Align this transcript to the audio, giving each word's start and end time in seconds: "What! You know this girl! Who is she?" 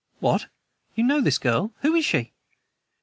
"What! 0.19 0.47
You 0.95 1.03
know 1.03 1.21
this 1.21 1.37
girl! 1.37 1.73
Who 1.81 1.93
is 1.93 2.05
she?" 2.05 2.33